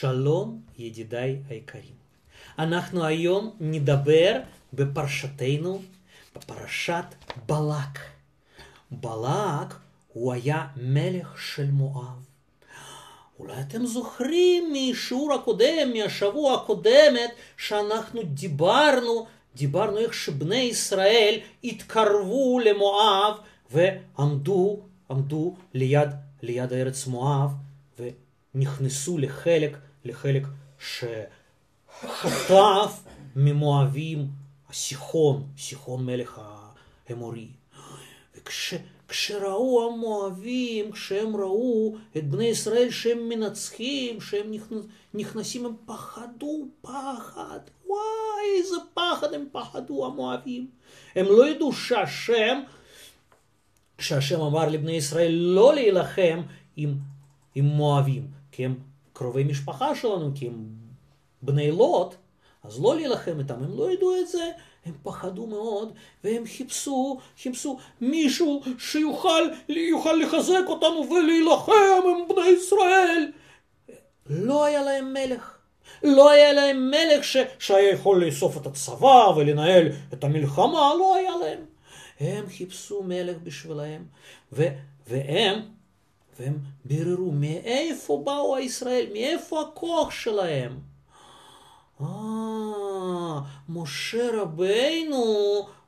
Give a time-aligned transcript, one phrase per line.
[0.00, 1.94] שלום ידידיי היקרים.
[2.58, 4.40] אנחנו היום נדבר
[4.72, 5.82] בפרשתנו,
[6.36, 7.04] בפרשת
[7.46, 7.98] בלק.
[8.90, 9.74] בלק
[10.12, 12.26] הוא היה מלך של מואב.
[13.38, 23.34] אולי אתם זוכרים משיעור הקודם, מהשבוע הקודמת, שאנחנו דיברנו, דיברנו איך שבני ישראל התקרבו למואב
[23.70, 24.80] ועמדו
[25.10, 26.08] עמדו ליד,
[26.42, 27.50] ליד ארץ מואב
[28.54, 30.42] ונכנסו לחלק, לחלק
[31.98, 33.02] שחטף
[33.36, 34.28] ממואבים
[34.72, 36.40] סיחון, סיחון מלך
[37.08, 37.48] האמורי.
[38.36, 38.74] וכש...
[39.12, 44.84] כשראו המואבים, כשהם ראו את בני ישראל שהם מנצחים, שהם נכנס,
[45.14, 47.60] נכנסים, הם פחדו פחד.
[47.86, 50.66] וואי, איזה פחד הם פחדו המואבים.
[51.14, 52.60] הם לא ידעו שהשם,
[53.98, 56.42] שהשם אמר לבני ישראל לא להילחם
[56.76, 56.94] עם,
[57.54, 58.78] עם מואבים, כי הם
[59.12, 60.64] קרובי משפחה שלנו, כי הם
[61.42, 62.14] בני לוט,
[62.62, 64.50] אז לא להילחם איתם, הם לא ידעו את זה,
[64.86, 65.92] הם פחדו מאוד,
[66.24, 73.32] והם חיפשו, חיפשו מישהו שיוכל יוכל לחזק אותנו ולהילחם עם בני ישראל.
[74.26, 75.58] לא היה להם מלך.
[76.02, 77.36] לא היה להם מלך ש...
[77.58, 81.64] שהיה יכול לאסוף את הצבא ולנהל את המלחמה, לא היה להם.
[82.20, 84.04] הם חיפשו מלך בשבילם,
[84.52, 84.68] ו...
[85.08, 85.60] והם,
[86.42, 90.78] והם ביררו מאיפה באו הישראל, מאיפה הכוח שלהם.
[92.00, 95.16] אה, משה רבינו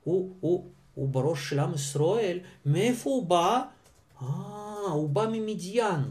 [0.05, 3.63] הוא, הוא, הוא בראש של עם ישראל, מאיפה הוא בא?
[4.23, 4.27] אה,
[4.91, 6.05] הוא בא ממדיין.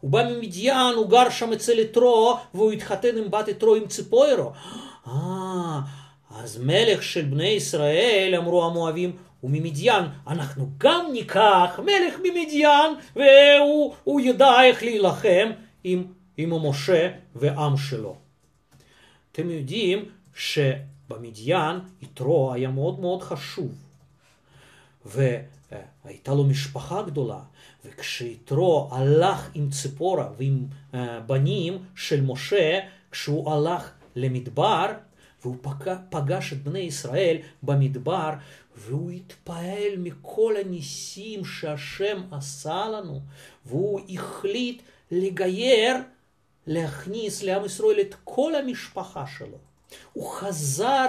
[0.00, 4.52] הוא בא ממדיין, הוא גר שם אצל יתרו, והוא התחתן עם בת יתרו עם ציפוירו.
[5.06, 5.80] אה,
[6.30, 14.20] אז מלך של בני ישראל, אמרו המואבים, הוא ממדיין, אנחנו גם ניקח מלך ממדיין, והוא
[14.20, 15.50] ידע איך להילחם
[15.84, 16.04] עם,
[16.36, 18.16] עם משה ועם שלו.
[19.32, 23.74] אתם יודעים שבמדיין יתרו היה מאוד מאוד חשוב.
[25.06, 27.40] והייתה לו משפחה גדולה,
[27.84, 30.66] וכשיתרו הלך עם ציפורה ועם
[31.26, 34.86] בנים של משה, כשהוא הלך למדבר,
[35.42, 35.56] והוא
[36.10, 38.30] פגש את בני ישראל במדבר,
[38.76, 43.20] והוא התפעל מכל הניסים שהשם עשה לנו,
[43.66, 45.96] והוא החליט לגייר
[46.66, 49.58] להכניס לעם ישראל את כל המשפחה שלו.
[50.12, 51.06] הוא חזר,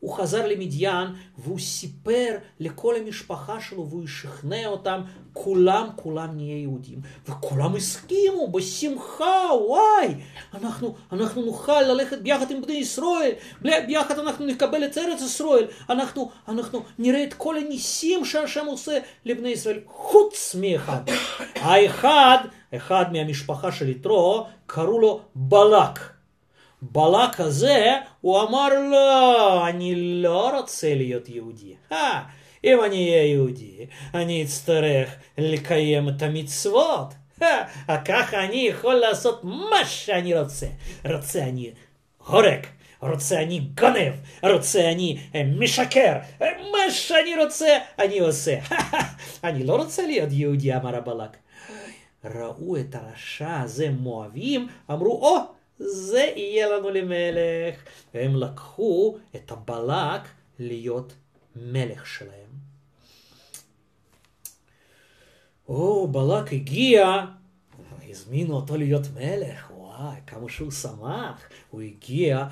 [0.00, 5.00] הוא חזר למדיין והוא סיפר לכל המשפחה שלו והוא שכנע אותם,
[5.32, 7.00] כולם כולם נהיה יהודים.
[7.28, 10.14] וכולם הסכימו בשמחה, וואי,
[10.54, 13.30] אנחנו, אנחנו נוכל ללכת ביחד עם בני ישראל,
[13.62, 19.48] ביחד אנחנו נקבל את ארץ ישראל, אנחנו, אנחנו נראה את כל הניסים שהשם עושה לבני
[19.48, 21.00] ישראל, חוץ מאחד.
[21.64, 22.38] האחד
[22.76, 26.19] אחד מהמשפחה של יתרו, קראו לו בלק.
[26.82, 31.74] בלק הזה, הוא אמר לא, אני לא רוצה להיות יהודי.
[31.92, 32.22] אה,
[32.64, 37.14] אם אני אהיה יהודי, אני אצטרך לקיים את המצוות.
[38.04, 40.66] ככה אני יכול לעשות מה שאני רוצה.
[41.14, 41.70] רוצה אני
[42.26, 42.66] הורג,
[43.02, 44.12] רוצה אני גונב,
[44.42, 45.18] רוצה אני
[45.58, 48.58] משקר, מה שאני רוצה אני עושה.
[49.44, 51.36] אני לא רוצה להיות יהודי, אמר הבלק.
[52.24, 55.40] ראו את הרשע הזה מואבים, אמרו, או, oh,
[55.80, 57.82] זה יהיה לנו למלך.
[58.14, 60.20] והם לקחו את הבלק
[60.58, 61.12] להיות
[61.56, 62.50] מלך שלהם.
[65.68, 67.24] או, בלק הגיע,
[68.10, 71.48] הזמינו אותו להיות מלך, וואי, כמה שהוא שמח.
[71.70, 72.46] הוא הגיע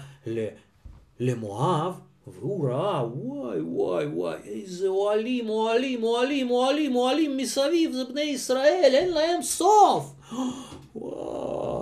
[1.21, 8.21] למואב, והוא ראה, וואי, וואי, וואי, איזה אוהלים, אוהלים, אוהלים, אוהלים, אוהלים מסביב, זה בני
[8.21, 10.13] ישראל, אין להם סוף.
[10.97, 11.78] וואי,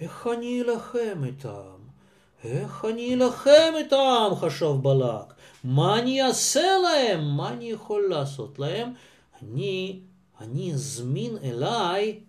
[0.00, 1.76] איך אני אלחם איתם?
[2.44, 4.30] איך אני אלחם איתם?
[4.36, 5.34] חשב בלק.
[5.64, 7.36] מה אני אעשה להם?
[7.36, 8.92] מה אני יכול לעשות להם?
[9.42, 10.00] אני,
[10.40, 12.20] אני אזמין אליי,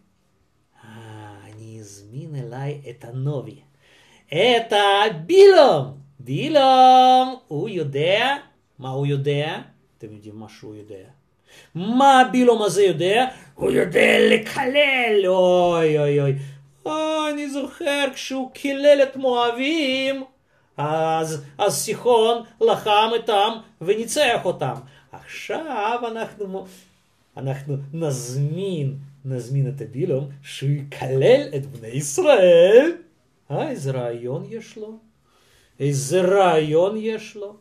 [0.84, 3.60] אה, אני אזמין אליי את הנובי,
[4.28, 5.98] את הבילום.
[6.20, 8.36] בילום, הוא יודע,
[8.80, 9.62] מה הוא יודע?
[9.98, 11.08] אתם יודעים מה שהוא יודע.
[11.75, 13.25] מה הבילום הזה יודע?
[13.56, 16.36] הוא יודע לקלל, אוי אוי אוי.
[16.89, 20.24] אה, אני זוכר כשהוא קילל את מואבים,
[20.78, 23.50] אז, אז סיחון לחם איתם
[23.81, 24.74] וניצח אותם.
[25.12, 26.66] עכשיו אנחנו,
[27.38, 28.95] אנחנו נזמין,
[29.25, 32.92] נזמין את הבילום שהוא יקלל את בני ישראל.
[33.51, 34.98] אה, איזה רעיון יש לו?
[35.80, 37.56] איזה רעיון יש לו,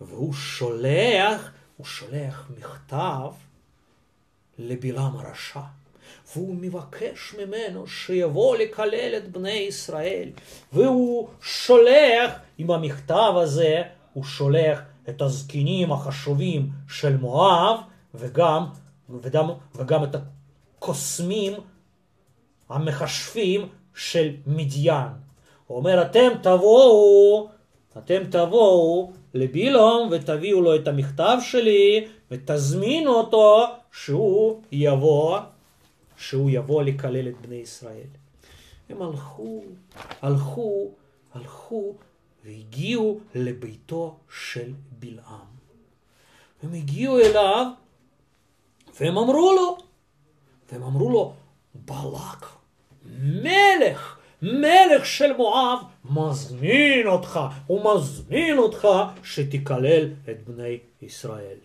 [0.00, 3.32] והוא שולח, הוא שולח מכתב
[4.58, 5.60] לבלעם הרשע,
[6.36, 10.28] והוא מבקש ממנו שיבוא לקלל את בני ישראל.
[10.72, 13.82] והוא שולח, עם המכתב הזה,
[14.12, 17.80] הוא שולח את הזקנים החשובים של מואב,
[18.14, 18.64] וגם,
[19.10, 20.16] וגם, וגם את
[20.78, 21.52] הקוסמים
[22.68, 25.08] המכשפים של מדיין.
[25.66, 27.48] הוא אומר, אתם תבואו,
[27.98, 35.38] אתם תבואו לבילום ותביאו לו את המכתב שלי ותזמינו אותו שהוא יבוא,
[36.22, 38.10] שהוא יבוא לקלל את בני ישראל.
[38.88, 39.62] הם הלכו,
[40.22, 40.90] הלכו,
[41.34, 41.94] הלכו
[42.44, 45.52] והגיעו לביתו של בלעם.
[46.62, 47.66] הם הגיעו אליו
[49.00, 49.78] והם אמרו לו,
[50.72, 51.34] והם אמרו לו,
[51.74, 52.46] בלק,
[53.22, 58.88] מלך, מלך של מואב, מזמין אותך, הוא מזמין אותך
[59.24, 61.58] שתקלל את בני ישראל.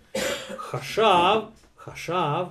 [0.70, 1.40] חשב,
[1.84, 2.44] חשב,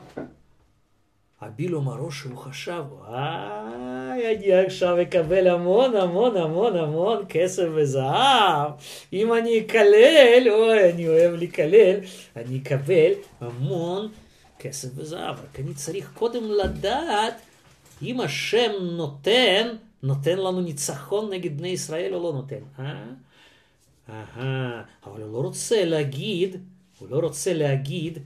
[1.45, 8.71] הבילום הראש שהוא חשב, וואי, אני עכשיו אקבל המון המון המון המון כסף וזהב.
[9.13, 11.95] אם אני אקלל, אוי, אני אוהב לקלל,
[12.35, 13.11] אני אקבל
[13.41, 14.11] המון
[14.59, 15.35] כסף וזהב.
[15.35, 17.41] רק אני צריך קודם לדעת
[18.01, 19.67] אם השם נותן,
[20.03, 22.63] נותן לנו ניצחון נגד בני ישראל או לא נותן.
[22.79, 23.03] אה?
[24.09, 26.57] אהה, אבל הוא לא רוצה להגיד,
[26.99, 28.19] הוא לא רוצה להגיד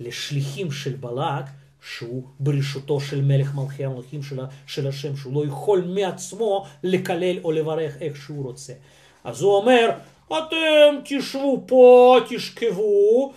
[0.00, 1.44] לשליחים של בלק
[1.82, 7.52] שהוא ברשותו של מלך מלכי המלכים של, של השם, שהוא לא יכול מעצמו לקלל או
[7.52, 8.72] לברך איך שהוא רוצה.
[9.24, 9.90] אז הוא אומר,
[10.28, 13.32] אתם תשבו פה, תשכבו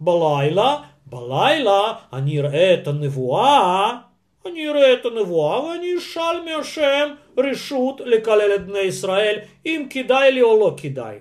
[0.00, 3.98] בלילה, בלילה אני אראה את הנבואה
[4.46, 10.42] אני אראה את הנבואה ואני אשאל מהשם רשות לקלל את בני ישראל, אם כדאי לי
[10.42, 11.18] או לא כדאי.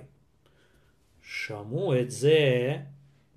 [1.22, 2.78] שמעו את זה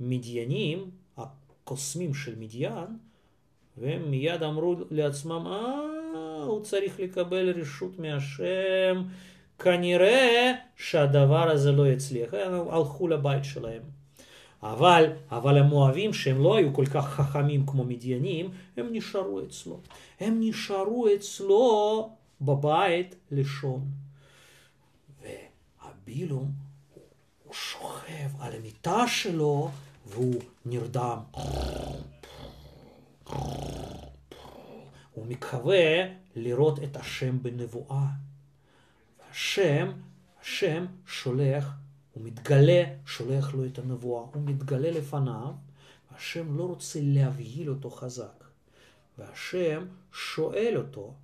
[0.00, 2.98] מדיינים, הקוסמים של מדיין,
[3.78, 9.02] והם מיד אמרו לעצמם, אה, הוא צריך לקבל רשות מהשם,
[9.58, 12.34] כנראה שהדבר הזה לא יצליח.
[12.34, 13.82] הם הלכו לבית שלהם.
[14.62, 19.80] אבל, אבל המואבים שהם לא היו כל כך חכמים כמו מדיינים, הם נשארו אצלו.
[20.20, 23.80] הם נשארו אצלו בבית לשון.
[25.22, 26.50] והבילום,
[27.44, 29.70] הוא שוכב על המיטה שלו
[30.06, 31.18] והוא נרדם.
[35.26, 36.06] הוא מקווה
[36.36, 38.06] לראות את השם בנבואה.
[39.30, 39.92] השם,
[40.42, 41.72] השם שולח
[42.12, 45.52] הוא מתגלה, שולח לו את הנבואה, הוא מתגלה לפניו,
[46.12, 48.44] והשם לא רוצה להבהיל אותו חזק.
[49.18, 51.14] והשם שואל אותו,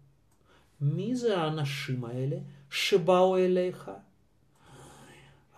[0.81, 2.37] מי זה האנשים האלה
[2.71, 3.91] שבאו אליך?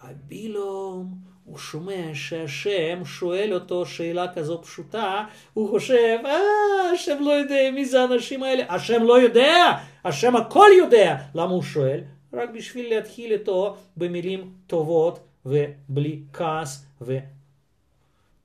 [0.01, 5.25] הבילום, הוא שומע שהשם שואל אותו שאלה כזו פשוטה,
[5.55, 8.65] הוא חושב, אה, השם לא יודע מי זה האנשים האלה.
[8.69, 11.17] השם לא יודע, השם הכל יודע.
[11.35, 12.01] למה הוא שואל?
[12.33, 17.19] רק בשביל להתחיל איתו במילים טובות ובלי כעס ו...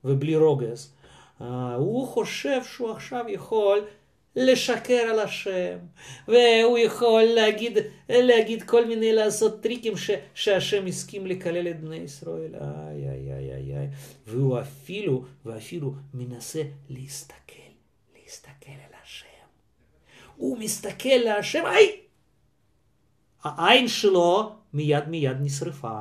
[0.03, 0.93] ובלי רוגז.
[1.39, 1.43] Uh,
[1.77, 3.79] הוא חושב שהוא עכשיו יכול
[4.35, 5.77] לשקר על השם,
[6.27, 7.77] והוא יכול להגיד,
[8.09, 12.55] להגיד כל מיני, לעשות טריקים ש, שהשם הסכים לקלל את בני ישראל.
[12.55, 13.87] איי, איי, איי, איי, איי.
[14.27, 17.53] והוא אפילו, ואפילו מנסה להסתכל,
[18.15, 19.25] להסתכל על השם.
[20.35, 22.01] הוא מסתכל להשם, איי!
[23.43, 25.99] העין שלו מיד מיד נשרפה,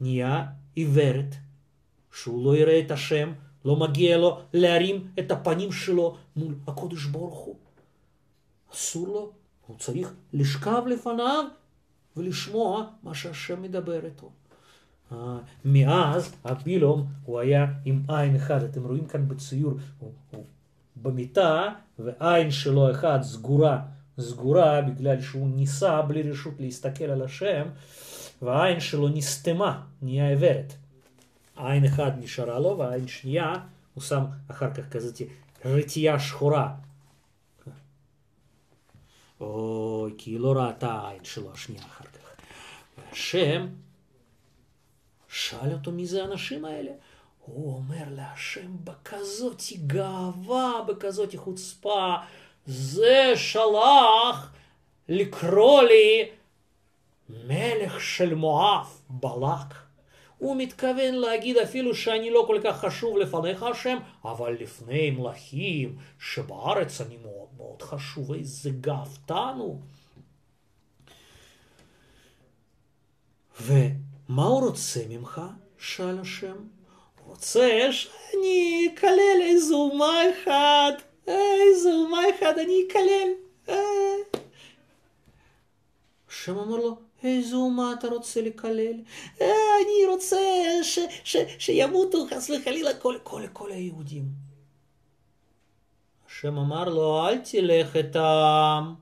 [0.00, 1.34] נהיה עיוורת,
[2.12, 3.32] שהוא לא יראה את השם,
[3.64, 7.56] לא מגיע לו להרים את הפנים שלו מול הקודש ברוך הוא.
[8.72, 9.30] אסור לו,
[9.66, 11.44] הוא צריך לשכב לפניו
[12.16, 14.30] ולשמוע מה שהשם מדבר איתו.
[15.64, 20.44] מאז הבילום הוא היה עם עין אחד, אתם רואים כאן בציור, הוא, הוא
[20.96, 23.80] במיטה ועין שלו אחד סגורה
[24.20, 27.66] סגורה בגלל שהוא ניסה בלי רשות להסתכל על השם,
[28.42, 30.72] והעין שלו נסתמה, נהיה עיוורת.
[31.66, 33.54] עין אחד נשארה לו, והעין שנייה,
[33.94, 35.22] הוא שם אחר כך כזאת
[35.64, 36.74] רטייה שחורה.
[39.40, 42.22] אוי, כי היא לא ראתה העין שלו השנייה אחר כך.
[42.98, 43.66] והשם
[45.28, 46.90] שאל אותו מי זה האנשים האלה.
[47.44, 52.16] הוא אומר להשם בכזאת גאווה, בכזאת חוצפה,
[52.66, 54.52] זה שלח
[55.08, 56.30] לקרוא לי
[57.28, 59.81] מלך של מואב, בלק.
[60.42, 67.00] הוא מתכוון להגיד אפילו שאני לא כל כך חשוב לפניך השם, אבל לפני מלכים שבארץ
[67.00, 69.78] אני מאוד מאוד חשוב, איזה גאוותן הוא.
[73.60, 75.40] ומה הוא רוצה ממך?
[75.78, 76.56] שאל השם.
[77.24, 83.28] הוא רוצה שאני אקלל איזו אומה אחת איזה אומה אחד אני אקלל.
[86.30, 88.94] השם אמר לו, איזה אומה אתה רוצה לקלל?
[89.40, 90.38] אני רוצה
[90.82, 94.24] ש, ש, שימותו חס וחלילה כל, כל, כל היהודים.
[96.28, 98.94] השם אמר לו, אל תלך איתם.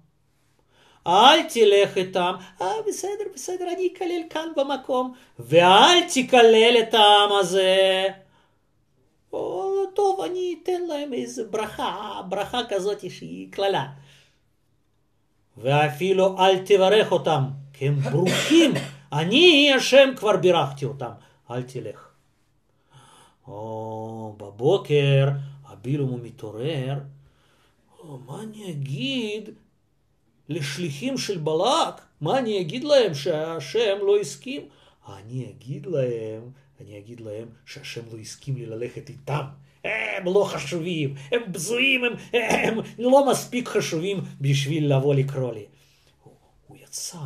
[1.06, 2.34] אל תלך איתם.
[2.62, 5.14] אה, בסדר, בסדר, אני אקלל כאן במקום.
[5.38, 8.06] ואל תקלל את העם הזה.
[9.32, 13.86] או, טוב, אני אתן להם איזה ברכה, ברכה כזאת שהיא קללה.
[15.56, 17.42] ואפילו אל תברך אותם,
[17.80, 18.70] הם ברוכים.
[19.12, 21.10] אני, השם, כבר בירכתי אותם.
[21.50, 22.08] אל תלך.
[23.46, 25.28] או, בבוקר
[25.64, 26.98] הבילום הוא מתעורר,
[28.26, 29.50] מה אני אגיד
[30.48, 32.00] לשליחים של בלק?
[32.20, 34.62] מה אני אגיד להם שהשם לא הסכים?
[35.16, 39.44] אני אגיד להם, אני אגיד להם שהשם לא הסכים לי ללכת איתם.
[39.84, 45.64] הם לא חשובים, הם בזויים, הם, הם לא מספיק חשובים בשביל לבוא לקרוא לי.
[46.24, 46.32] הוא,
[46.66, 47.18] הוא יצא,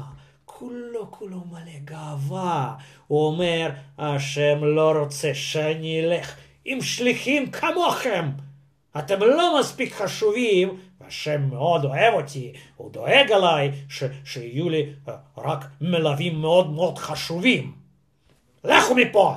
[0.58, 2.74] כולו כולו מלא גאווה.
[3.06, 8.30] הוא אומר, השם לא רוצה שאני אלך עם שליחים כמוכם.
[8.98, 14.92] אתם לא מספיק חשובים, והשם מאוד אוהב אותי, הוא דואג עליי ש, שיהיו לי
[15.38, 17.72] רק מלווים מאוד מאוד חשובים.
[18.64, 19.34] לכו מפה!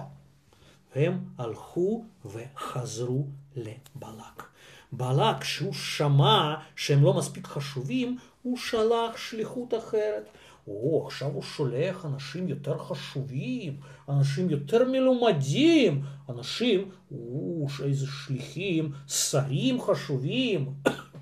[0.95, 4.43] והם הלכו וחזרו לבלק.
[4.91, 10.29] בלק, כשהוא שמע שהם לא מספיק חשובים, הוא שלח שליחות אחרת.
[10.67, 13.77] או, עכשיו הוא שולח אנשים יותר חשובים,
[14.09, 20.73] אנשים יותר מלומדים, אנשים, או, איזה שליחים, שרים חשובים.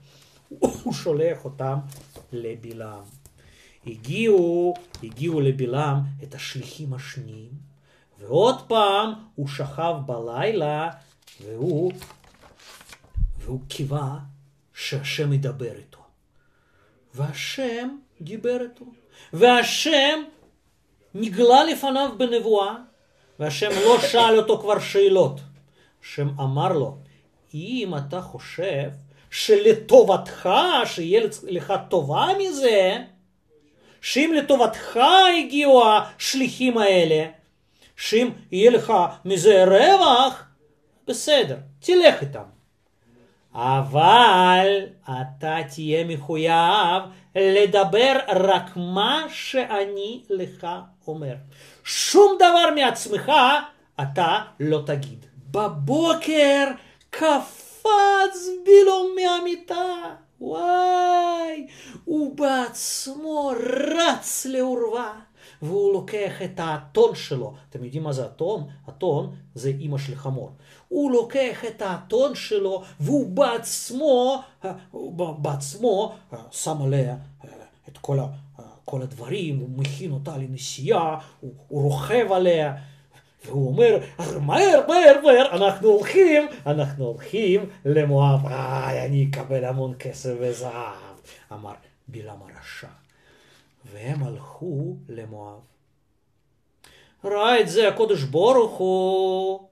[0.84, 1.80] הוא שולח אותם
[2.32, 3.04] לבלעם.
[3.88, 7.52] הגיעו, הגיעו לבלעם את השליחים השניים,
[8.20, 10.90] ועוד פעם הוא שכב בלילה
[11.42, 11.92] והוא,
[13.40, 14.20] והוא קיווה
[14.74, 16.05] שהשם ידבר איתו.
[17.16, 17.90] והשם
[18.22, 18.86] דיבר איתו.
[19.34, 20.24] והשם
[21.16, 22.76] נגלה לפניו בנבואה,
[23.40, 25.40] והשם לא שאל אותו כבר שאלות.
[26.04, 26.98] השם אמר לו,
[27.54, 28.90] אם אתה חושב
[29.32, 30.50] שלטובתך,
[30.86, 32.98] שיהיה לך טובה מזה,
[34.02, 35.00] שאם לטובתך
[35.40, 37.26] הגיעו השליחים האלה,
[37.96, 38.94] שאם יהיה לך
[39.26, 40.44] מזה רווח,
[41.08, 42.55] בסדר, תלך איתם.
[43.56, 47.04] אבל אתה תהיה מחויב
[47.36, 50.68] לדבר רק מה שאני לך
[51.08, 51.36] אומר.
[51.84, 53.32] שום דבר מעצמך
[54.02, 55.26] אתה לא תגיד.
[55.52, 56.68] בבוקר
[57.10, 60.16] קפץ בילו מהמיטה.
[60.42, 61.68] וואי,
[62.06, 63.52] הוא בעצמו
[63.98, 65.14] רץ לעורווה.
[65.62, 67.54] והוא לוקח את האתון שלו.
[67.70, 68.68] אתם יודעים מה זה אתון?
[68.90, 70.52] אתון זה אימא של חמור.
[70.88, 74.42] הוא לוקח את האתון שלו והוא בעצמו,
[75.38, 76.16] בעצמו
[76.52, 77.16] שם עליה
[77.90, 78.18] את כל,
[78.86, 82.76] כל הדברים, הוא מכין אותה לנסיעה, הוא, הוא רוכב עליה.
[83.46, 83.98] והוא אומר,
[84.42, 91.16] מהר, מהר, מהר, אנחנו הולכים, אנחנו הולכים למואב, איי, אני אקבל המון כסף וזהב,
[91.52, 91.74] אמר
[92.08, 93.05] בלעם הרשע.
[93.92, 95.60] והם הלכו למואב.
[97.24, 99.68] ראה את זה הקודש ברוך הוא.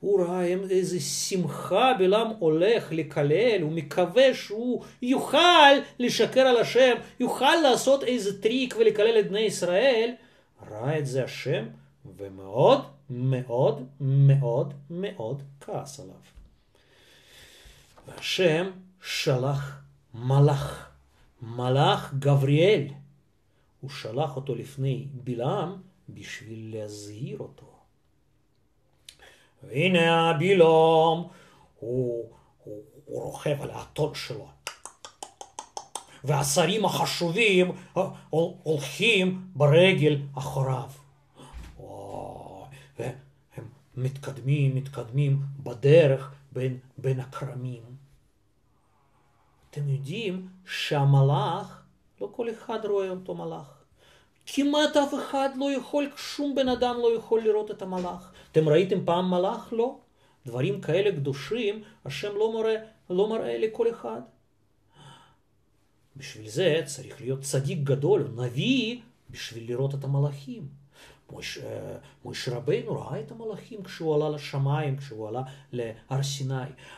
[0.00, 7.54] הוא ראה איזה שמחה בלעם הולך לקלל, הוא מקווה שהוא יוכל לשקר על השם, יוכל
[7.62, 10.10] לעשות איזה טריק ולקלל את בני ישראל.
[10.70, 11.64] ראה את זה השם,
[12.16, 12.80] ומאוד
[13.10, 16.14] מאוד מאוד מאוד כעס עליו.
[18.06, 18.70] והשם
[19.02, 19.80] שלח
[20.14, 20.87] מלאך
[21.42, 22.86] מלאך גבריאל,
[23.80, 25.76] הוא שלח אותו לפני בלעם
[26.08, 27.66] בשביל להזהיר אותו.
[29.62, 31.30] והנה הבלעם, הוא,
[31.78, 34.48] הוא, הוא רוכב על האתון שלו.
[36.24, 37.72] והשרים החשובים
[38.62, 40.90] הולכים ברגל אחריו.
[42.98, 43.14] והם
[43.96, 47.97] מתקדמים, מתקדמים בדרך בין, בין הכרמים.
[49.70, 51.82] אתם יודעים שהמלאך,
[52.20, 53.84] לא כל אחד רואה אותו מלאך.
[54.46, 58.32] כמעט אף אחד לא יכול, שום בן אדם לא יכול לראות את המלאך.
[58.52, 59.72] אתם ראיתם פעם מלאך?
[59.72, 59.98] לא.
[60.46, 62.76] דברים כאלה קדושים, השם לא מראה,
[63.10, 64.20] לא מראה לכל אחד.
[66.16, 70.68] בשביל זה צריך להיות צדיק גדול, נביא, בשביל לראות את המלאכים.
[72.24, 75.42] משה רבינו ראה את המלאכים כשהוא עלה לשמיים, כשהוא עלה
[75.72, 76.54] להר סיני.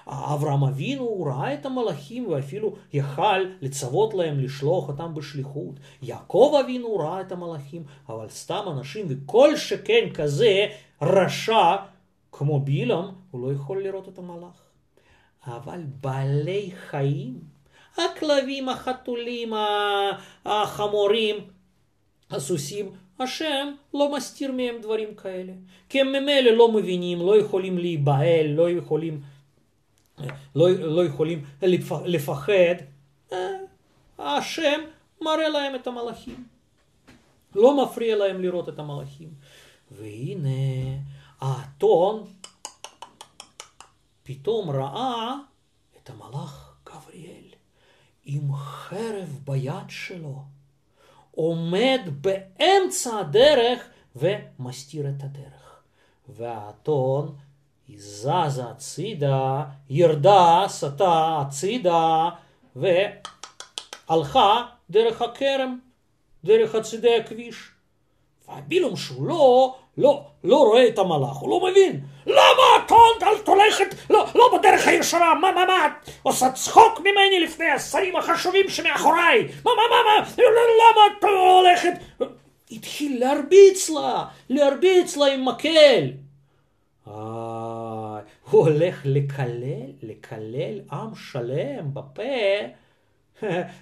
[0.07, 5.75] אברהם אבינו ראה את המלאכים ואפילו יכל לצוות להם לשלוח אותם בשליחות.
[6.03, 10.67] יעקב אבינו ראה את המלאכים, אבל סתם אנשים, וכל שכן כזה
[11.03, 11.77] רשע
[12.33, 14.63] כמו בילעם, הוא לא יכול לראות את המלאך.
[15.47, 17.41] אבל בעלי חיים,
[17.97, 19.53] הכלבים, החתולים,
[20.45, 21.37] החמורים,
[22.31, 25.53] הסוסים, השם לא מסתיר מהם דברים כאלה.
[25.89, 29.21] כי הם ממילא לא מבינים, לא יכולים להיבהל, לא יכולים,
[30.55, 31.45] לא, לא יכולים
[32.05, 32.75] לפחד.
[34.19, 34.81] השם
[35.21, 36.45] מראה להם את המלאכים.
[37.55, 39.29] לא מפריע להם לראות את המלאכים.
[39.91, 40.99] והנה
[41.41, 42.27] האתון
[44.23, 45.35] פתאום ראה
[46.03, 47.45] את המלאך גבריאל
[48.25, 50.43] עם חרב ביד שלו,
[51.41, 55.81] עומד באמצע הדרך ומסתיר את הדרך.
[56.29, 57.35] והאתון
[57.97, 62.29] זזה הצידה, ירדה, סטה הצידה,
[62.77, 65.79] והלכה דרך הכרם,
[66.45, 67.71] דרך הצידי הכביש.
[68.49, 72.01] והבילום שהוא לא, לא, רואה את המלאך, הוא לא מבין.
[72.27, 72.85] למה
[73.37, 75.35] את הולכת לא, לא בדרך הישרה?
[75.35, 79.49] מה, מה, מה, את עושה צחוק ממני לפני השרים החשובים שמאחוריי?
[79.65, 80.45] מה, מה, מה, מה,
[80.81, 81.93] למה את הולכת?
[82.71, 86.11] התחיל להרביץ לה, להרביץ לה עם מקל.
[87.09, 87.13] אה,
[88.51, 92.23] הוא הולך לקלל, לקלל עם שלם בפה.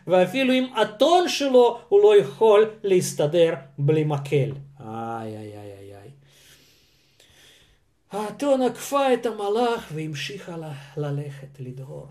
[0.06, 4.50] ואפילו עם אתון שלו הוא לא יכול להסתדר בלי מקל.
[4.80, 5.77] איי איי איי.
[8.10, 12.08] האתון עקפה את המלאך והמשיכה ל- ללכת לדהור.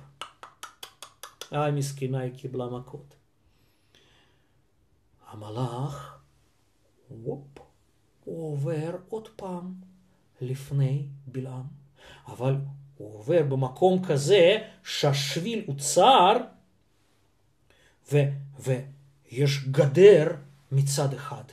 [1.52, 3.16] איי מסכנה היא קיבלה מכות.
[5.28, 6.18] המלאך,
[7.12, 7.60] וופ,
[8.24, 9.74] הוא עובר עוד פעם
[10.42, 11.66] לפני בלעם.
[12.28, 12.56] אבל
[12.98, 16.38] הוא עובר במקום כזה שהשביל הוא צר
[18.14, 18.18] ו,
[18.60, 20.36] ויש גדר
[20.72, 21.44] מצד אחד.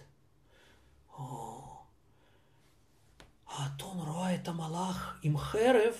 [3.56, 5.94] האתון רואה את המלאך עם חרב,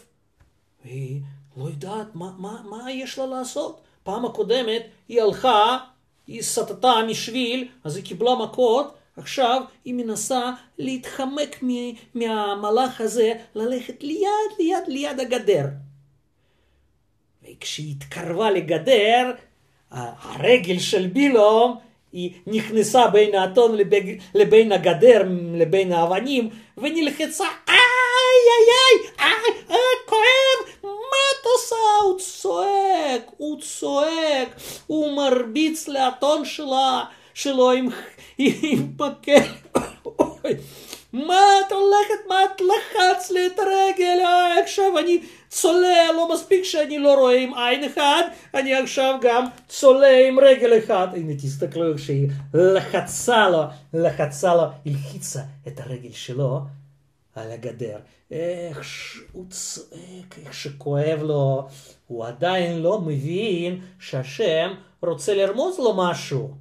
[0.85, 1.21] והיא
[1.57, 3.81] לא יודעת מה, מה, מה יש לה לעשות.
[4.03, 5.79] פעם הקודמת היא הלכה,
[6.27, 11.63] היא סטתה משביל, אז היא קיבלה מכות, עכשיו היא מנסה להתחמק
[12.15, 15.67] מהמלאך הזה, ללכת ליד, ליד, ליד הגדר.
[17.43, 19.33] וכשהיא התקרבה לגדר,
[19.91, 21.79] הרגל של בילום
[22.15, 23.77] היא נכנסה בין האתון
[24.35, 25.23] לבין הגדר,
[25.55, 27.77] לבין האבנים, ונלחצה, איי
[28.49, 30.91] איי איי, איי, איי, כואב, מה
[31.41, 31.77] את עושה?
[32.03, 34.49] הוא צועק, הוא צועק,
[34.87, 37.89] הוא מרביץ לאתון שלה, שלו עם,
[38.39, 39.39] עם מקל.
[41.13, 42.29] מה את הולכת?
[42.29, 44.19] מה את לחץ לי את הרגל?
[44.25, 45.21] אה, עכשיו אני
[45.55, 48.23] צולע, לא מספיק שאני לא רואה עם עין אחד,
[48.55, 51.09] אני עכשיו גם צולע עם רגל אחד.
[51.13, 53.63] הנה תסתכלו איך שהיא לחצה לו,
[53.95, 56.61] לחצה לו, הלחיצה את הרגל שלו
[57.35, 57.99] על הגדר.
[58.31, 61.69] איך שהוא צועק, איך שכואב לו,
[62.07, 66.55] הוא עדיין לא מבין שהשם רוצה לרמוז לו משהו.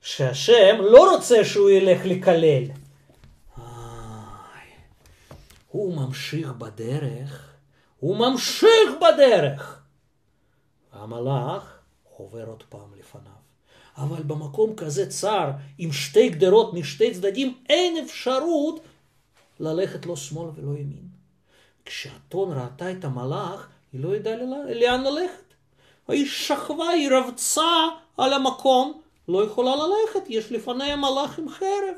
[0.00, 2.64] שהשם לא רוצה שהוא ילך לקלל.
[5.68, 7.49] הוא ממשיך בדרך,
[8.00, 9.82] הוא ממשיך בדרך.
[10.92, 11.78] המלאך
[12.16, 13.32] עובר עוד פעם לפניו.
[13.96, 18.80] אבל במקום כזה צר, עם שתי גדרות משתי צדדים, אין אפשרות
[19.60, 21.08] ללכת לא שמאל ולא ימין.
[21.84, 24.36] כשאתון ראתה את המלאך, היא לא ידעה
[24.74, 25.44] לאן ללכת.
[26.08, 27.86] היא שכבה, היא רבצה
[28.16, 31.94] על המקום, לא יכולה ללכת, יש לפניה מלאך עם חרב.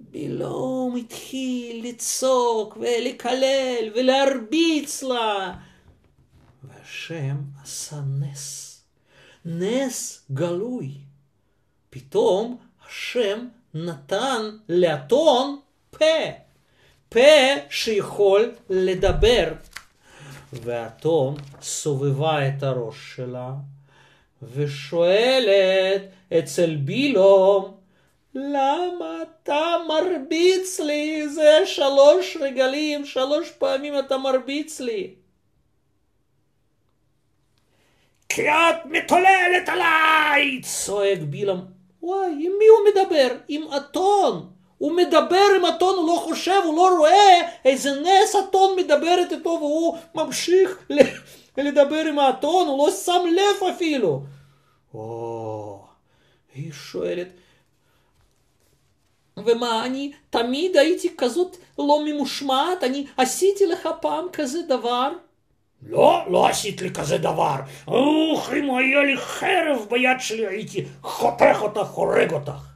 [0.00, 5.54] בלום התחיל לצעוק ולקלל ולהרביץ לה.
[6.64, 8.80] והשם עשה נס,
[9.44, 10.90] נס גלוי.
[11.90, 12.56] פתאום
[12.86, 16.04] השם נתן לאתון פה,
[17.08, 17.20] פה
[17.70, 19.52] שיכול לדבר.
[20.52, 23.52] ואתון סובבה את הראש שלה
[24.42, 26.02] ושואלת
[26.38, 27.77] אצל בילום,
[28.34, 31.28] למה אתה מרביץ לי?
[31.28, 35.14] זה שלוש רגלים, שלוש פעמים אתה מרביץ לי.
[38.28, 40.60] כי את מתוללת עליי!
[40.62, 41.60] צועק בילם.
[42.02, 43.28] וואי, עם מי הוא מדבר?
[43.48, 44.50] עם אתון.
[44.78, 49.50] הוא מדבר עם אתון, הוא לא חושב, הוא לא רואה איזה נס אתון מדברת איתו
[49.50, 50.78] והוא ממשיך
[51.58, 54.22] לדבר עם האתון, הוא לא שם לב אפילו.
[54.94, 55.84] או,
[56.54, 57.28] היא שואלת,
[59.46, 62.84] ומה, אני תמיד הייתי כזאת לא ממושמעת?
[62.84, 65.12] אני עשיתי לך פעם כזה דבר?
[65.82, 67.56] לא, לא עשית לי כזה דבר.
[67.88, 72.68] אוח, אם היה לי חרב ביד שלי, הייתי חותך אותך, הורג אותך.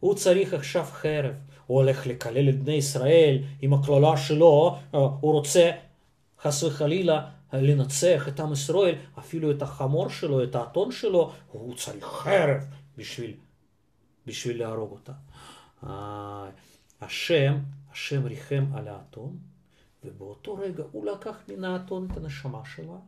[0.00, 1.32] הוא צריך עכשיו חרב.
[1.66, 5.70] הוא הולך לקלל את בני ישראל עם הקללה שלו, הוא רוצה
[6.42, 7.20] חס וחלילה
[7.52, 12.64] לנצח את עם ישראל, אפילו את החמור שלו, את האתון שלו, הוא צריך חרב
[12.96, 13.32] בשביל,
[14.26, 15.12] בשביל להרוג אותה.
[17.00, 17.58] השם,
[17.92, 19.38] השם ריחם על האתון,
[20.04, 22.98] ובאותו רגע הוא לקח מן האתון את הנשמה שלה,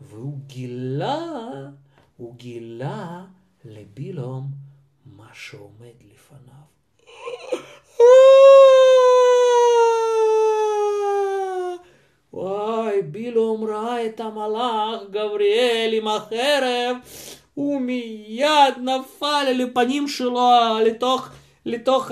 [0.00, 1.40] והוא גילה,
[2.16, 3.24] הוא גילה
[3.64, 4.50] לבילום
[5.06, 6.68] מה שעומד לפניו.
[12.32, 16.96] וואי, בילום ראה את המלאך גבריאל עם החרב,
[17.58, 20.50] הוא מיד נפל על הפנים שלו
[20.86, 21.28] לתוך,
[21.66, 22.10] לתוך,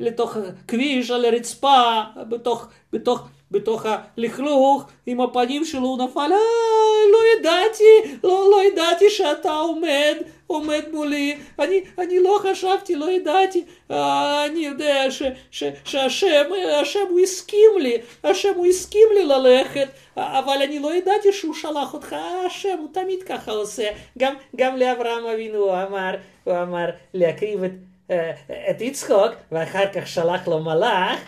[0.00, 2.02] לתוך הכביש, על הרצפה,
[3.50, 10.16] בתוך, הלכלוך, עם הפנים שלו הוא נפל, אה, לא ידעתי, לא, לא ידעתי שאתה עומד,
[10.46, 16.44] עומד מולי, אני, אני לא חשבתי, לא ידעתי, אה, אני יודע ש, ש, שהשם,
[16.80, 21.94] השם הוא הסכים לי, השם הוא הסכים לי ללכת, אבל אני לא ידעתי שהוא שלח
[21.94, 27.64] אותך, השם הוא תמיד ככה עושה, גם, גם לאברהם אבינו הוא אמר, הוא אמר להקריב
[27.64, 27.72] את,
[28.10, 28.32] אה,
[28.70, 31.20] את יצחוק, ואחר כך שלח לו מלאך,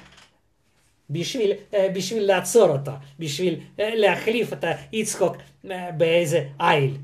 [1.12, 1.53] בשביל,
[1.94, 5.37] בשביל לעצור אותו, בשביל להחליף את יצחוק
[5.96, 6.96] באיזה איל.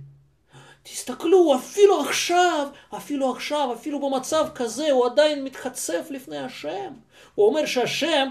[0.83, 2.66] תסתכלו, אפילו עכשיו,
[2.97, 6.92] אפילו עכשיו, אפילו במצב כזה, הוא עדיין מתחצף לפני השם.
[7.35, 8.29] הוא אומר שהשם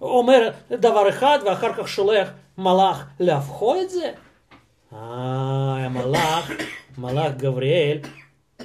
[0.00, 4.12] אומר דבר אחד ואחר כך שולח מלאך להפכו את זה.
[4.92, 4.98] אה,
[5.84, 6.50] המלאך,
[6.98, 7.98] מלאך גבריאל,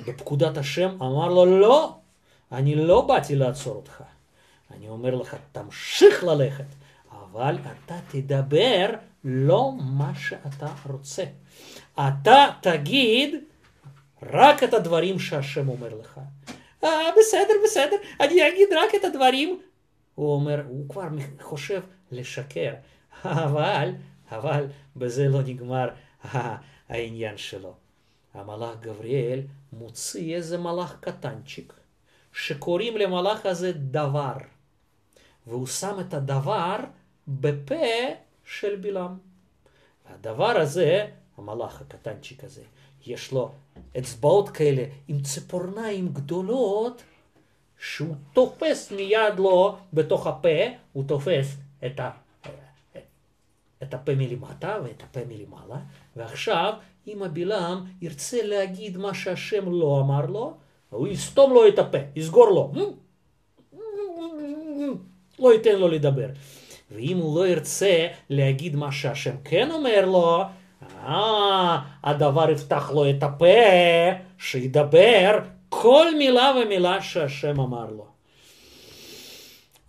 [0.07, 1.95] בפקודת השם אמר לו, לא,
[2.51, 4.03] אני לא באתי לעצור אותך.
[4.77, 6.65] אני אומר לך, תמשיך ללכת,
[7.11, 8.89] אבל אתה תדבר
[9.23, 11.23] לא מה שאתה רוצה.
[11.93, 13.35] אתה תגיד
[14.23, 16.19] רק את הדברים שהשם אומר לך.
[16.83, 19.61] אה, בסדר, בסדר, אני אגיד רק את הדברים.
[20.15, 21.07] הוא אומר, הוא כבר
[21.41, 22.73] חושב לשקר,
[23.23, 23.89] אבל,
[24.31, 25.89] אבל בזה לא נגמר
[26.89, 27.73] העניין שלו.
[28.33, 29.41] המלאך גבריאל
[29.73, 31.73] מוציא איזה מלאך קטנצ'יק,
[32.33, 34.37] שקוראים למלאך הזה דבר,
[35.47, 36.77] והוא שם את הדבר
[37.27, 37.85] בפה
[38.45, 39.17] של בלעם.
[40.09, 41.07] הדבר הזה
[41.37, 42.63] המלאך הקטנצ'יק הזה,
[43.05, 43.51] יש לו
[43.97, 47.03] אצבעות כאלה עם ציפורניים גדולות,
[47.79, 50.59] שהוא תופס מיד לו בתוך הפה,
[50.93, 51.55] הוא תופס
[51.85, 52.11] את, ה,
[53.83, 55.79] את הפה מלמטה ואת הפה מלמעלה,
[56.15, 56.73] ועכשיו
[57.07, 60.53] אם הבלעם ירצה להגיד מה שהשם לא אמר לו,
[60.89, 62.71] הוא יסתום לו את הפה, יסגור לו,
[65.39, 66.27] לא ייתן לו לדבר.
[66.91, 70.43] ואם הוא לא ירצה להגיד מה שהשם כן אומר לו,
[71.05, 73.45] אה, הדבר יפתח לו את הפה,
[74.37, 78.05] שידבר כל מילה ומילה שהשם אמר לו.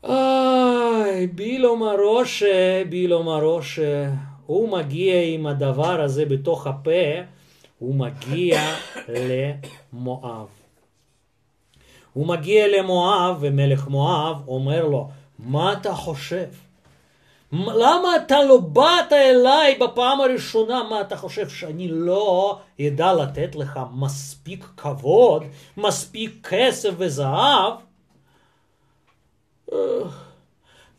[0.05, 4.11] איי, בילו מרושה, בילו מרושה,
[4.47, 7.21] הוא מגיע עם הדבר הזה בתוך הפה,
[7.79, 8.61] הוא מגיע
[9.09, 10.47] למואב.
[12.13, 15.09] הוא מגיע למואב, ומלך מואב אומר לו,
[15.39, 16.49] מה אתה חושב?
[17.53, 20.83] למה אתה לא באת אליי בפעם הראשונה?
[20.83, 25.45] מה אתה חושב שאני לא אדע לתת לך מספיק כבוד,
[25.77, 27.73] מספיק כסף וזהב?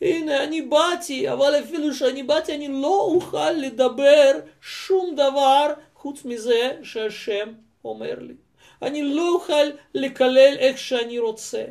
[0.02, 6.72] הנה אני באתי, אבל אפילו שאני באתי אני לא אוכל לדבר שום דבר חוץ מזה
[6.84, 7.50] שהשם
[7.86, 8.34] אומר לי.
[8.82, 11.64] אני לא אוכל לקלל איך שאני רוצה.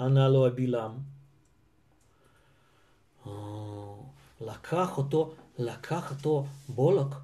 [0.00, 1.09] ענה לו הבלעם.
[4.40, 7.14] לקח אותו, לקח אותו בולק,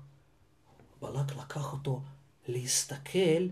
[1.03, 2.01] בלק לקח אותו
[2.49, 3.49] להסתכל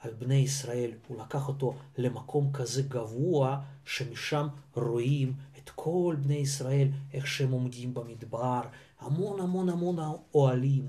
[0.00, 6.88] על בני ישראל, הוא לקח אותו למקום כזה גבוה, שמשם רואים את כל בני ישראל,
[7.14, 8.60] איך שהם עומדים במדבר,
[9.00, 9.96] המון המון המון
[10.34, 10.86] אוהלים.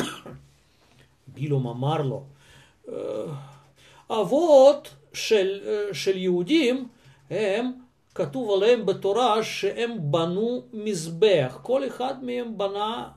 [1.34, 2.24] בילום אמר לו,
[4.10, 5.60] אבות של,
[5.92, 6.88] של יהודים
[7.30, 7.83] הם
[8.14, 11.58] כתוב עליהם בתורה שהם בנו מזבח.
[11.62, 13.08] כל אחד מהם בנה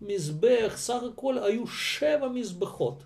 [0.00, 3.02] מזבח, סך הכל היו שבע מזבחות.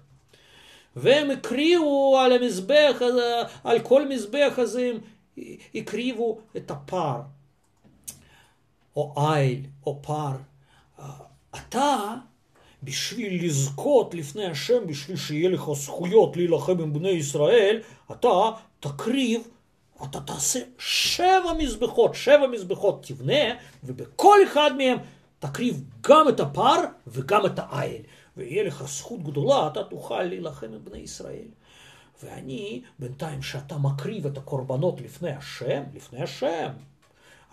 [0.97, 4.99] והם הקריבו על המזבח הזה, על כל מזבח הזה הם
[5.75, 7.21] הקריבו את הפר,
[8.97, 10.37] או איל, או פר.
[11.57, 12.15] אתה,
[12.83, 17.81] בשביל לזכות לפני השם, בשביל שיהיה לך זכויות להילחם עם בני ישראל,
[18.13, 19.49] אתה תקריב
[20.05, 23.55] אתה תעשה שבע מזבחות, שבע מזבחות תבנה,
[23.85, 24.99] ובכל אחד מהם
[25.39, 28.03] תקריב גם את הפר וגם את העיל.
[28.37, 31.49] ויהיה לך זכות גדולה, אתה תוכל להילחם עם בני ישראל.
[32.23, 36.69] ואני, בינתיים שאתה מקריב את הקורבנות לפני השם, לפני השם,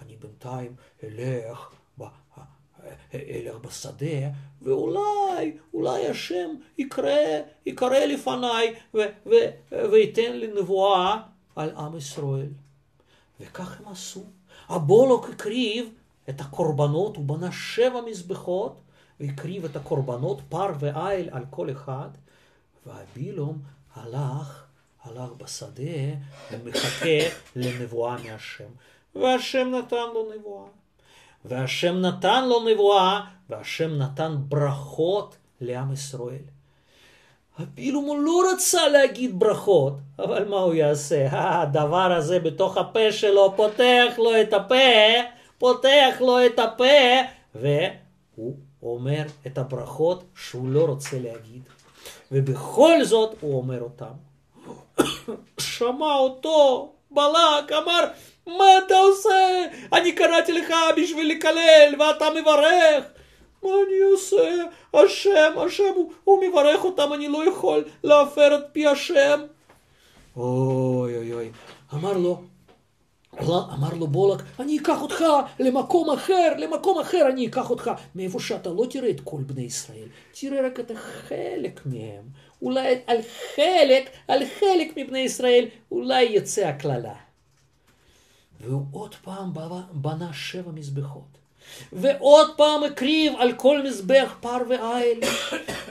[0.02, 1.70] אני בינתיים אלך
[3.14, 4.30] אלך בשדה,
[4.62, 9.32] ואולי, אולי השם יקרא, יקרא לפניי ו, ו,
[9.72, 11.22] וייתן לי נבואה
[11.56, 12.50] על עם ישראל.
[13.40, 14.24] וכך הם עשו.
[14.70, 15.90] הבולוק הקריב
[16.30, 18.82] את הקורבנות, הוא בנה שבע מזבחות,
[19.20, 22.10] והקריב את הקורבנות, פר ועיל על כל אחד,
[22.86, 23.62] והבילום
[23.96, 24.64] הלך,
[25.04, 26.14] הלך בשדה
[26.52, 27.20] ומחכה
[27.56, 28.70] לנבואה מהשם.
[29.16, 30.68] והשם נתן לו נבואה.
[31.46, 36.44] והשם נתן לו נבואה, והשם נתן ברכות לעם ישראל.
[37.62, 41.28] אפילו הוא לא רצה להגיד ברכות, אבל מה הוא יעשה?
[41.62, 44.76] הדבר הזה בתוך הפה שלו פותח לו את הפה,
[45.58, 47.20] פותח לו את הפה,
[47.56, 51.62] והוא אומר את הברכות שהוא לא רוצה להגיד.
[52.32, 54.14] ובכל זאת הוא אומר אותם.
[55.60, 58.06] שמע אותו בלק, אמר,
[58.48, 59.66] מה אתה עושה?
[59.94, 63.13] אני קראתי לך בשביל לקלל ואתה מברך.
[63.64, 64.64] מה אני עושה?
[64.94, 69.40] השם, השם, הוא, הוא מברך אותם, אני לא יכול להפר את פי השם.
[70.38, 71.52] אוי אוי אוי.
[71.94, 72.42] אמר לו,
[73.50, 75.24] אמר לו בולק, אני אקח אותך
[75.60, 77.92] למקום אחר, למקום אחר אני אקח אותך.
[78.16, 80.08] מאיפה שאתה לא תראה את כל בני ישראל,
[80.40, 82.24] תראה רק את החלק מהם.
[82.62, 83.18] אולי על
[83.56, 87.16] חלק, על חלק מבני ישראל, אולי יצא הקללה.
[88.62, 89.54] והוא עוד פעם
[89.92, 91.43] בנה שבע מזבחות.
[91.94, 95.20] ועוד פעם הקריב על כל מזבח פר ועיל.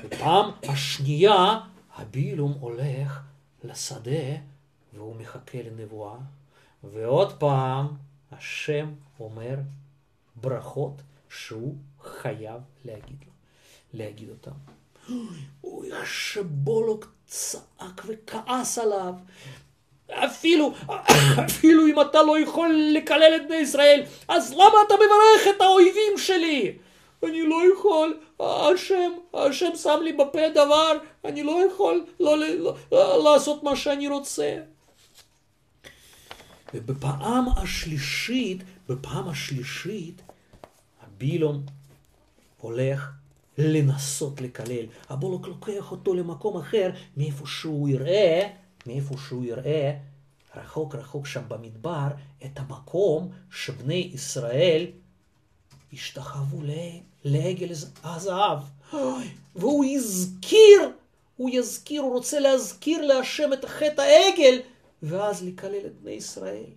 [0.04, 1.61] ופעם השנייה
[1.96, 3.20] הבילום הולך
[3.64, 4.37] לשדה
[4.94, 6.16] והוא מחכה לנבואה.
[6.85, 7.87] ועוד פעם
[8.32, 9.56] השם אומר
[10.37, 13.24] ברכות שהוא חייב להגיד
[13.94, 14.50] להגיד אותם.
[15.64, 19.14] אוי, איך שבולוק צעק וכעס עליו.
[20.14, 20.72] אפילו,
[21.44, 26.18] אפילו אם אתה לא יכול לקלל את בני ישראל, אז למה אתה מברך את האויבים
[26.18, 26.72] שלי?
[27.25, 33.25] אני לא יכול, השם, השם שם לי בפה דבר, אני לא יכול לא, לא, לא,
[33.25, 34.57] לעשות מה שאני רוצה.
[36.75, 40.22] ובפעם השלישית, בפעם השלישית,
[41.03, 41.62] הבילום
[42.61, 43.11] הולך
[43.59, 44.87] לנסות לקלל.
[45.09, 48.48] הבולוק לוקח אותו למקום אחר, מאיפה שהוא יראה,
[48.86, 49.98] מאיפה שהוא יראה,
[50.56, 52.08] רחוק רחוק שם במדבר,
[52.44, 54.86] את המקום שבני ישראל
[55.92, 56.62] השתחוו
[57.24, 57.72] לעגל
[58.04, 58.58] הזהב.
[59.56, 60.90] והוא יזכיר,
[61.36, 64.60] הוא יזכיר, הוא רוצה להזכיר להשם את חטא העגל,
[65.02, 66.70] ואז לקלל את בני ישראל.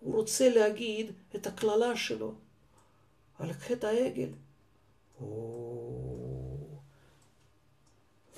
[0.00, 2.34] הוא רוצה להגיד את הקללה שלו
[3.38, 4.28] על חטא העגל.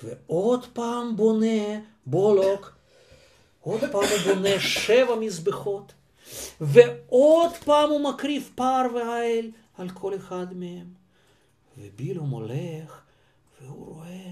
[0.03, 2.75] ועוד פעם בונה בולוק,
[3.61, 5.93] עוד פעם הוא בונה שבע מזבחות,
[6.61, 10.93] ועוד פעם הוא מקריב פר והאל על כל אחד מהם.
[11.77, 13.01] ובילום הולך
[13.61, 14.31] והוא רואה,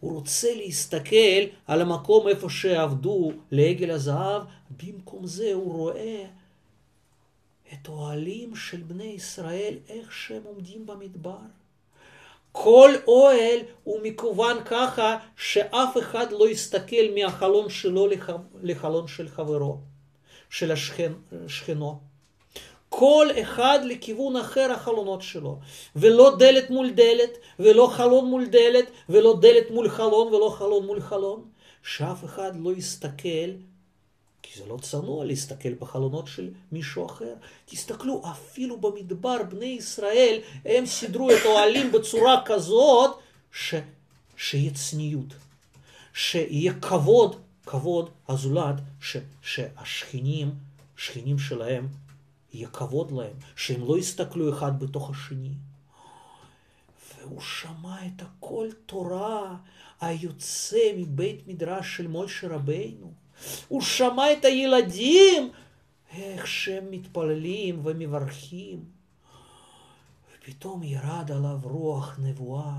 [0.00, 4.42] הוא רוצה להסתכל על המקום איפה שעבדו לעגל הזהב,
[4.82, 6.24] במקום זה הוא רואה
[7.72, 11.38] את אוהלים של בני ישראל, איך שהם עומדים במדבר.
[12.56, 18.08] כל אוהל הוא מכוון ככה שאף אחד לא יסתכל מהחלון שלו
[18.62, 19.78] לחלון של חברו,
[20.50, 21.12] של השכן,
[21.48, 21.98] שכנו.
[22.88, 25.58] כל אחד לכיוון אחר החלונות שלו,
[25.96, 31.00] ולא דלת מול דלת, ולא חלון מול דלת, ולא דלת מול חלון, ולא חלון מול
[31.00, 31.44] חלון,
[31.82, 33.50] שאף אחד לא יסתכל
[34.46, 37.34] כי זה לא צנוע להסתכל בחלונות של מישהו אחר.
[37.64, 43.18] תסתכלו, אפילו במדבר בני ישראל, הם סידרו את האוהלים בצורה כזאת,
[43.52, 43.74] ש...
[44.36, 45.34] שיהיה צניעות,
[46.14, 49.16] שיהיה כבוד, כבוד הזולת, ש...
[49.42, 50.54] שהשכנים,
[50.96, 51.88] שכנים שלהם,
[52.52, 55.52] יהיה כבוד להם, שהם לא יסתכלו אחד בתוך השני.
[57.18, 59.56] והוא שמע את הכל תורה
[60.00, 63.23] היוצא מבית מדרש של מוישה רבינו.
[63.68, 65.50] הוא שמע את הילדים,
[66.16, 68.84] איך שהם מתפללים ומברכים.
[70.32, 72.78] ופתאום ירד עליו רוח נבואה,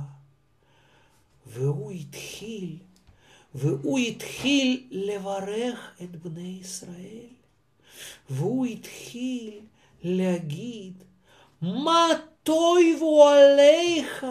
[1.45, 2.77] והוא התחיל,
[3.55, 7.27] והוא התחיל לברך את בני ישראל,
[8.29, 9.59] והוא התחיל
[10.03, 11.03] להגיד,
[11.61, 12.07] מה
[12.43, 14.25] טויבו עליך?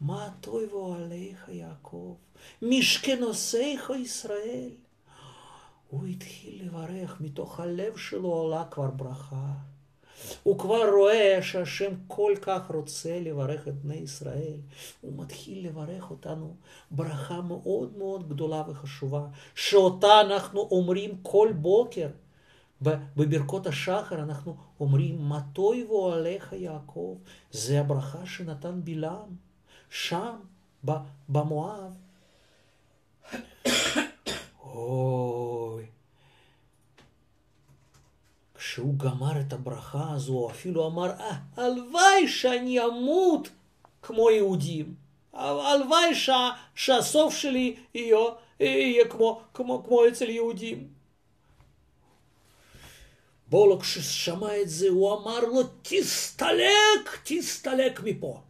[0.00, 2.14] מה טויבו עליך, יעקב?
[2.62, 4.70] משכנוסיך ישראל.
[5.92, 9.52] הוא התחיל לברך, מתוך הלב שלו עולה כבר ברכה.
[10.42, 14.56] הוא כבר רואה שהשם כל כך רוצה לברך את בני ישראל.
[15.00, 16.56] הוא מתחיל לברך אותנו
[16.90, 22.08] ברכה מאוד מאוד גדולה וחשובה, שאותה אנחנו אומרים כל בוקר
[23.16, 27.18] בברכות השחר אנחנו אומרים, מה טויבו עליך יעקב,
[27.50, 29.28] זה הברכה שנתן בלעם,
[29.90, 30.34] שם,
[31.28, 31.92] במואב.
[34.72, 35.84] אוי.
[38.54, 43.48] כשהוא גמר את הברכה הזו, הוא אפילו אמר, אה, הלוואי שאני אמות
[44.02, 44.94] כמו יהודים.
[45.32, 50.88] הלוואי שה, שהסוף שלי יהיה, כמו, כמו, כמו אצל יהודים.
[53.48, 58.40] בולוק כששמע את זה, הוא אמר לו, תסתלק, תסתלק מפה.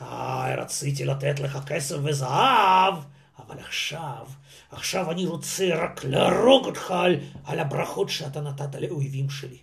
[0.00, 2.94] אה, רציתי לתת לך כסף וזהב,
[3.38, 4.26] אבל עכשיו,
[4.70, 9.58] עכשיו אני רוצה רק להרוג אותך על, על הברכות שאתה נתת לאויבים שלי.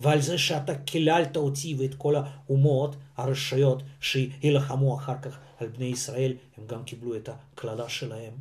[0.00, 6.32] ועל זה שאתה קיללת אותי ואת כל האומות הרשעיות שיילחמו אחר כך על בני ישראל,
[6.58, 8.32] הם גם קיבלו את הקללה שלהם.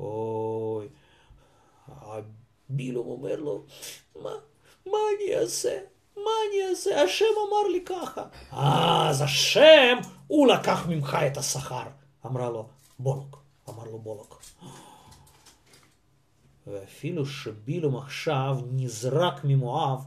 [0.00, 0.88] אוי,
[2.68, 3.64] בילום אומר לו,
[4.22, 4.30] מה,
[4.86, 5.78] מה אני אעשה?
[6.16, 7.02] מה אני אעשה?
[7.02, 8.22] השם אמר לי ככה.
[8.50, 11.86] אז השם, הוא לקח ממך את השכר,
[12.26, 14.42] אמרה לו בולוק, אמר לו בולוק.
[16.66, 20.04] ואפילו שבילום עכשיו נזרק ממואב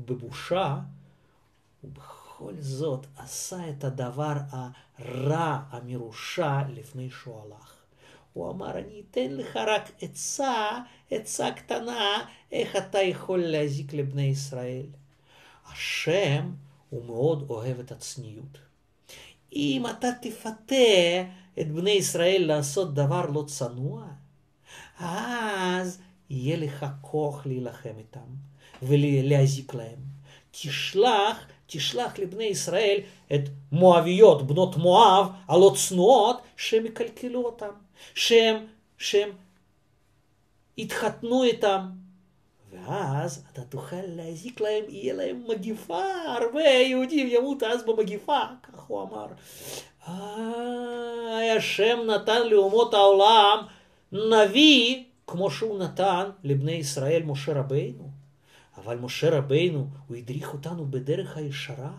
[0.00, 0.78] בבושה,
[1.84, 7.76] ובכל זאת עשה את הדבר הרע, המרושע, לפני שהוא הלך.
[8.32, 10.80] הוא אמר, אני אתן לך רק עצה,
[11.10, 14.86] עצה קטנה, איך אתה יכול להזיק לבני ישראל.
[15.66, 16.50] השם
[16.90, 18.58] הוא מאוד אוהב את הצניעות.
[19.56, 21.22] אם אתה תפתה
[21.60, 24.06] את בני ישראל לעשות דבר לא צנוע,
[25.00, 25.98] אז
[26.30, 28.20] יהיה לך כוח להילחם איתם
[28.82, 29.98] ולהזיק להם.
[30.50, 33.00] תשלח, תשלח לבני ישראל
[33.34, 33.40] את
[33.72, 37.72] מואביות, בנות מואב, הלא צנועות, שהם יקלקלו אותם,
[38.14, 38.66] שהם,
[38.98, 39.30] שהם
[40.76, 42.01] יתחתנו איתם.
[42.72, 49.02] ואז אתה תוכל להזיק להם, יהיה להם מגיפה, הרבה יהודים ימות אז במגיפה, כך הוא
[49.02, 49.26] אמר.
[50.08, 53.58] אה, השם נתן לאומות העולם
[54.12, 58.10] נביא, כמו שהוא נתן לבני ישראל משה רבינו.
[58.76, 61.92] אבל משה רבינו, הוא הדריך אותנו בדרך הישרה,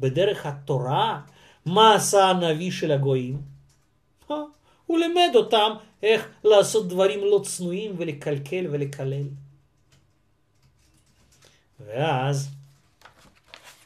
[0.00, 1.20] בדרך התורה.
[1.66, 3.42] מה עשה הנביא של הגויים?
[4.30, 4.36] אה,
[4.86, 9.26] הוא לימד אותם איך לעשות דברים לא צנועים ולקלקל ולקלל.
[11.86, 12.50] ואז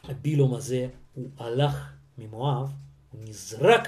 [0.03, 2.71] הבילום הזה, הוא הלך ממואב,
[3.11, 3.87] הוא נזרק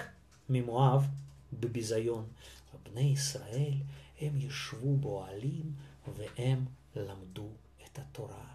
[0.50, 1.08] ממואב
[1.54, 2.26] בביזיון.
[2.74, 3.74] ובני ישראל,
[4.22, 5.72] הם ישבו באוהלים
[6.18, 6.66] והם
[6.96, 7.48] למדו
[7.86, 8.46] את התורה.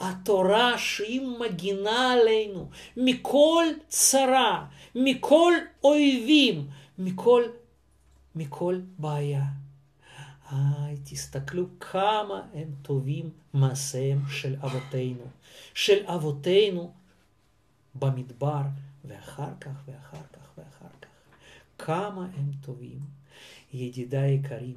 [0.00, 5.52] התורה שהיא מגינה עלינו מכל צרה, מכל
[5.84, 6.66] אויבים,
[6.98, 7.42] מכל,
[8.34, 9.44] מכל בעיה.
[10.50, 15.24] היי, תסתכלו כמה הם טובים מעשיהם של אבותינו,
[15.74, 16.92] של אבותינו
[17.94, 18.62] במדבר,
[19.04, 21.08] ואחר כך, ואחר כך, ואחר כך.
[21.78, 23.00] כמה הם טובים.
[23.74, 24.76] ידידיי יקרים,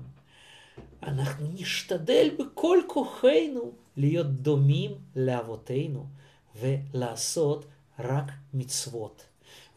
[1.03, 6.05] אנחנו נשתדל בכל כוחנו להיות דומים לאבותינו
[6.59, 7.65] ולעשות
[7.99, 9.25] רק מצוות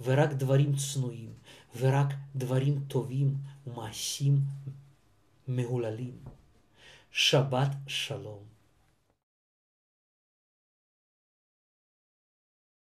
[0.02, 1.30] ורק דברים צנועים
[1.78, 3.34] ורק דברים טובים
[3.66, 4.40] ומעשים
[5.48, 6.18] מהוללים.
[7.10, 8.53] שבת שלום.